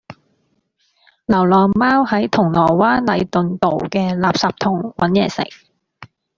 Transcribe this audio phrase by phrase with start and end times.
[1.27, 5.43] 流浪貓喺銅鑼灣禮頓道嘅垃圾桶搵野食